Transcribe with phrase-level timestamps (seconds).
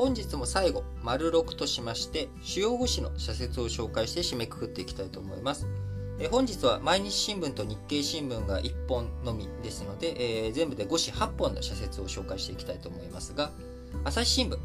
[0.00, 5.66] 本日も最後、丸6としまして、主要5紙の社説を紹介して締めくくっていきたいと思います。
[6.18, 13.50] え本日は毎日新聞と日経新聞が1本のみですので、えー、全部で5紙8本の社説を紹介していきたいと思いますが、
[14.02, 14.58] 朝日新聞、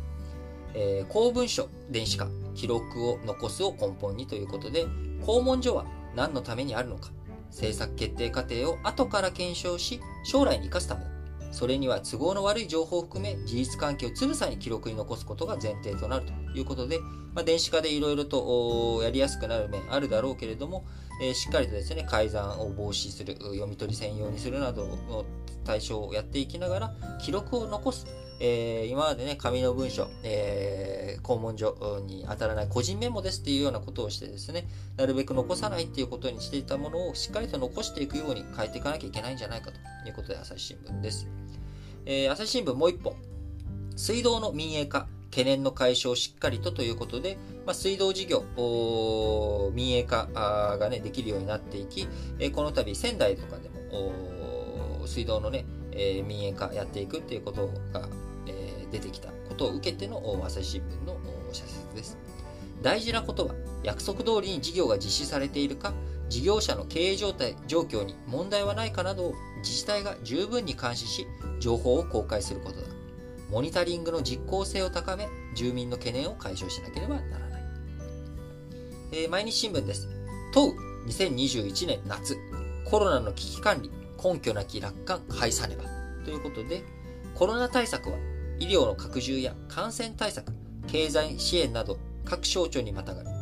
[0.74, 4.88] えー、公文書、電子化、記録を残すを根本にということで、
[5.26, 5.84] 公文書は
[6.16, 7.12] 何のためにあるのか、
[7.50, 11.15] 政策決定過程を後から検証し、将来に生かすためだ。
[11.52, 17.00] それには都合の悪い情報を含め事実関係をつぶさに記録に残すことが前提となるということで、
[17.34, 20.86] まあ、電子化でいろいろとやりやすくなる面あるだろうけれども、
[21.22, 25.26] えー、しっかりとですね、改ざんを防止する、読み取り専用にするなどの
[25.64, 28.06] 対象をやっていきながら、記録を残す。
[28.40, 41.28] えー、今までね、紙の文書、えー、公文書に当たらない個人メモですっていうようなことをしてですね、なるべく残さないっていうことにしていたものをしっかりと残していくように変えていかなきゃいけないんじゃないかということで、朝日新聞です。
[42.06, 43.16] えー、朝日新聞もう一本。
[43.96, 48.44] 水道の民営化、懸念の解消をしっかりとということで、まあ、水道事業、
[49.74, 50.28] 民営化
[50.80, 52.08] が、ね、できるようになっていき、
[52.40, 58.08] えー、この度仙台とかでも水道のね、えー、民営化やっていくっていうことが、
[58.48, 61.18] えー、出てきたことを受けての朝日新聞の
[61.52, 62.18] 社説です。
[62.82, 65.94] 大事なことは約束通りに事業が実施されているか、
[66.30, 71.28] 事業者の経営状態、状況に問題はないかなどを自治体が十分に監視し、
[71.60, 72.88] 情報を公開することだ。
[73.50, 77.62] モニタリングの実効性を高め、住民の懸念を解消しなければならない。
[79.12, 80.08] えー、毎日新聞です。
[80.54, 82.38] 問う2021年夏、
[82.86, 83.92] コロナの危機管理、
[84.24, 85.84] 根拠なき楽観廃さねば。
[86.24, 86.84] ということで、
[87.36, 88.18] コロナ対策は
[88.60, 90.54] 医療の拡充や感染対策、
[90.88, 93.35] 経済支援など各省庁にまたがる。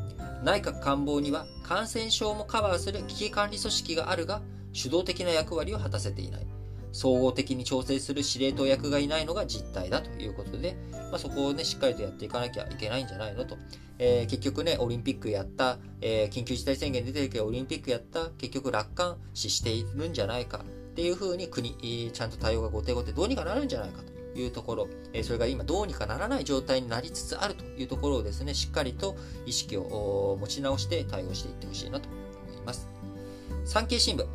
[0.44, 4.42] 内閣官房には感染症もカバーする危機管理組織があるが、
[4.74, 6.48] 主導的な役割を果たせていない。
[6.92, 13.58] 総合的に調整する司令塔役がいないのが実態だということで、まあ、そこをね、しっかりとやっていかなきゃいけないんじゃないのと。
[14.00, 32.88] えー、結局ね、オリンピックやった、えー、緊急事態宣言出てるけど、オリンピックやった、結局楽観視しているんじゃないかっていうふうに国、ちゃんと対応が後手後手どうにかなるんじゃないかというところ、えそれが今どうにかならない状態になりつつあるというところをですね、しっかりと意識を持ち直して対応していってほしいなと思います。
[33.66, 34.26] 産経新聞、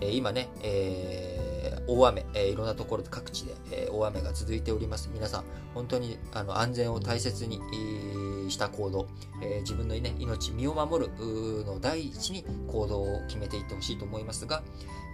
[0.00, 1.44] え今ね、えー
[1.86, 5.10] 大雨、えー、いろんなところで各地で、えー、大雨が続いております。
[5.12, 5.44] 皆さん、
[5.74, 7.60] 本当にあの安全を大切に、
[8.50, 9.06] した行動、
[9.42, 11.10] えー、自分の、ね、命、身を守る
[11.64, 14.62] の第一に行動を決めていってほしいと思いますが、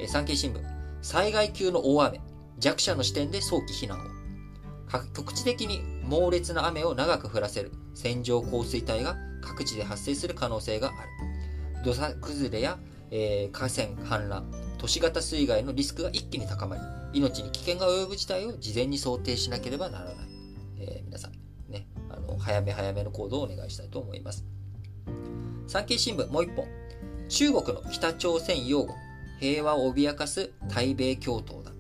[0.00, 0.60] えー、産経新聞、
[1.00, 2.20] 災害級の大雨、
[2.58, 4.19] 弱者の視点で早期避難を。
[5.14, 11.84] 局地的に猛烈な雨を長く降らせる線状降水帯が各地で発生する可能性がある。
[11.84, 12.78] 土砂崩れや、
[13.10, 14.42] えー、河川氾濫、
[14.78, 16.82] 都市型水害のリスクが一気に高まり、
[17.20, 20.14] 命に危険が及ぶ事態を事前に想定しなければならない。
[20.80, 21.32] えー、皆さん、
[21.72, 24.44] ね、あの、早め早めの行動をお願いしたいと思います。
[25.66, 26.66] 産経新聞もう一本。
[27.28, 28.94] 中国の北朝鮮擁護、
[29.38, 31.70] 平和を脅かす対米共闘だ。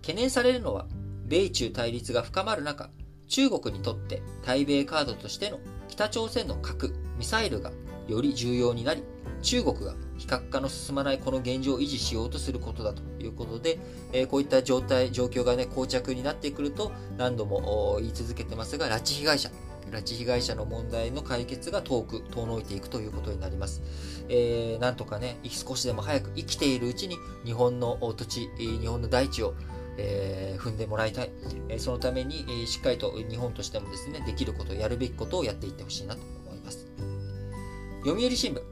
[0.00, 0.86] 懸念されるのは、
[1.24, 2.90] 米中対立が深まる中、
[3.28, 7.72] 中国にとって対米カードとしての北朝鮮の核、ミサイルが
[8.08, 9.02] より重要になり、
[9.42, 13.78] 中国が非核化の進まないこの現状を維持しようとすることだということで、
[14.12, 19.50] えー、こういった状態、状況がね、膠着になってくると何度も言い続けてますが、拉致被害者、
[19.90, 23.82] 拉致被害者の問題の解決が遠く遠のいていくということになります。
[24.28, 29.54] えー、なんとかね、少しでも早く生きているうちに日本の土地、日本の大地を
[30.02, 31.30] えー、踏んでもらいたい。
[31.68, 36.86] えー、そのために、えー、しっかりと日本としてもですね、できること、やるべきことをやっていってほしいなと思います。
[38.04, 38.62] 読売新聞。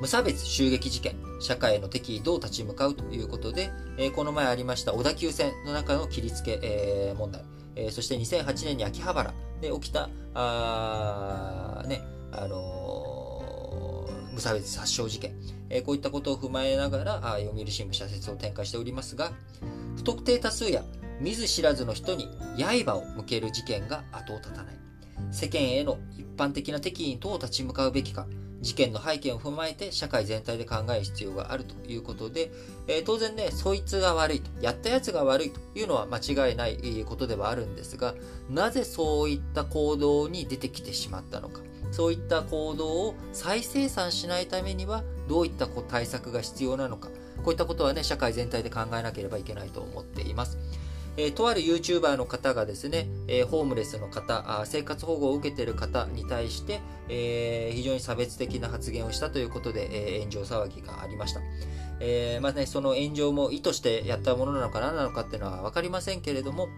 [0.00, 7.42] 無差別襲撃事件、社会への敵意どう立ち向かうということで、えー、この前ありました小田急線の中の切り付け、えー、問題、
[7.76, 15.34] えー、そして2008年に秋葉原で起きた、あね、あのー、無差別殺傷事件、
[15.70, 19.32] えこういったことを踏まえながら、あ読売新聞社説を展開しておりますが、
[19.96, 20.82] 不特定多数や
[21.20, 24.76] 見ず知らずの人に刃を向ける事件が後を絶たない。
[25.30, 28.26] 世間への一般的な敵意にどう立ち向かうべきか、
[28.60, 32.50] 事件の背景を踏まえて社会全体で考える必要があるということで、
[32.88, 38.14] えー、当然ね、そいつが悪いと、やったやつが悪いというのは間違いないことではあるんですが、
[38.50, 41.60] なぜそういった行動に出てきてしまったのか。
[41.90, 47.08] そういった行動を再生産しないためにはどういった対策が必要なのか。
[47.44, 50.58] こういったことはね、社会全体で考えなければいけないと思っています。
[51.18, 61.40] えー、とある YouTuber の方がですね、えー、ホームレスの方、生活保護を受けている方に対して、えー、非常に差別的な発言をしたということで、え炎上騒ぎがありました。
[62.00, 66.68] えまあね、その炎上も意図してやったものなのか何なのかっていうのは分かりませんけれども、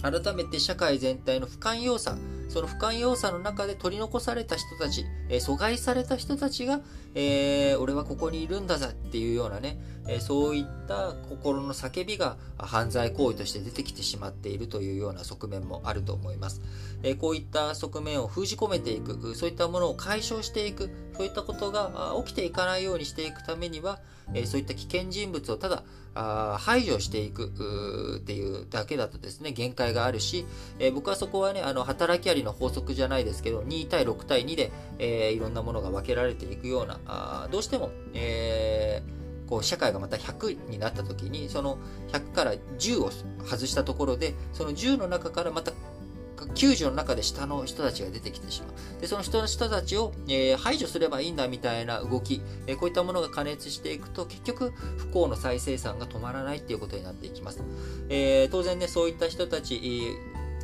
[0.00, 2.16] 改めて社会全体の不寛容さ、
[2.48, 6.80] その不寛容さの中で取り残された人たち、えー、阻害された人たちが、
[7.14, 16.62] えー、俺はここにいるんだぜっていうようなね、えー、そういった心の叫びが犯罪行為として出てきてしまっているというような側面もあると思います。
[17.02, 23.98] えこういった側面を封じ込めていく、そういったものを解消していく、そういったことが起きていかないようにしていくためには、
[24.34, 25.82] えそういった危険人物をただ
[26.58, 27.46] 排除していく
[28.18, 30.46] っていうだけだとですね、限界があるし、
[30.78, 34.70] え僕はそこはね、あの働きありの法則じゃないですけど、2対6対2で、
[35.00, 41.78] えいろんなものが分けられていくような、あどうしても、えー、こう社会がまた100になった時に、その
[42.12, 43.10] 100から10を
[43.44, 45.72] 外したところで、その10の中からまた
[46.54, 49.00] 90の中で下の人たちが出てきてしまう。
[49.00, 57.62] で、その人の人たちを、えー、排除すればいいんだみたいな動き、えー、こういったものが加熱していくと、結局、不幸の再生産が止まらないっていうことになっていきます。
[58.08, 59.80] えー、当然ね、そういった人たち、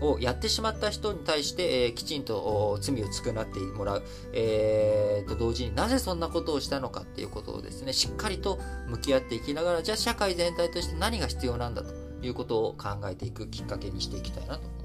[0.00, 4.02] をやってしまった人に対して、えー、きちんと罪を償ってもらう、
[4.32, 8.58] えー、と同時になぜそんなことをしたのかっていうことをですね、しっかりと
[8.88, 14.83] 向き合っていきながら、じゃあ社会全体として何が必要なんだということを考えていくきっかけにしていきたいなと思っております。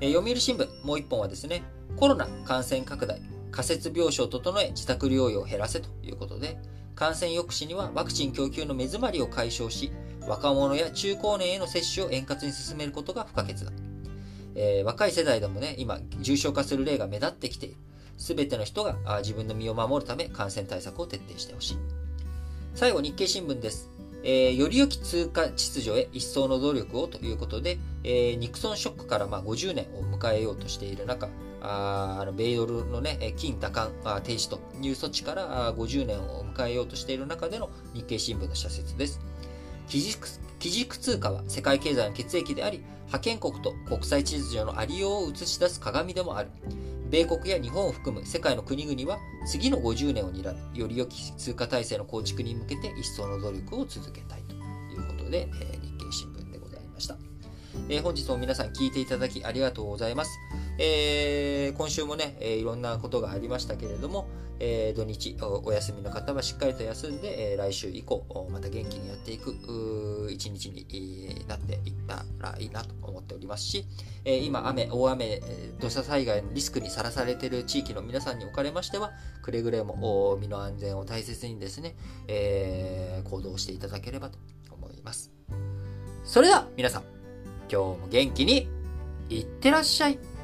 [0.00, 1.62] え読売新聞、もう一本はですね、
[1.96, 3.20] コロナ感染拡大、
[3.50, 6.58] 仮設病床を整え自宅療養を減らせということで、
[6.94, 9.90] 感染抑止にはワクチン供給の目詰まりを解消し、
[10.28, 13.72] 若者や中高年への接種を円滑に進めることが不可欠だ。
[14.54, 17.76] えー、若い世代でもね、今、重症化する例が目立ってきている。
[18.18, 21.78] すべての人が自分の身を守るため感染対策を徹底してほしい。
[22.74, 23.90] 最後、日経新聞です。
[24.28, 31.28] えー、より良き通貨秩序へ一層の努力をということで、えー、ニクソンショックからまあ50年を迎えようとしている中、
[31.62, 33.92] あの米ドルの、ね、金打艦
[34.24, 39.20] 停止という措置から50年を迎えようとしている中での日経新聞の社説です。
[39.86, 40.28] 基軸
[40.58, 46.50] 基軸通貨は世界経済の血液であり、覇権国と国際秩序のありようを映し出す鏡でもある。
[47.10, 57.16] 米国や日本を含む世界の国々は次の50年を担うより良き通貨体制の構築に向けて一層の努力を続けたいということで、えー、日経新聞でございました、
[57.88, 60.30] えー、本日も皆さん聞いていただきありがとうございます、
[60.78, 64.28] えー、今週もね、えー、いろんなことがありましたけれども、
[64.58, 73.84] えー、土日お休みの方はしっかりと休んで、えー、来週以降また元気にやっていく一日になっていったらいいなと思っておりますし、
[74.24, 75.42] えー、今雨大雨
[75.80, 79.12] 土砂災害のリスクにさらされている地域の皆さんにおかれましては
[79.42, 81.96] くれぐれも身の安全を大切にですね、
[82.28, 84.38] えー、行動していただければと
[84.70, 85.32] 思います。
[86.24, 87.02] それでは皆さん
[87.70, 88.68] 今日も元気に
[89.28, 90.35] いってらっしゃい。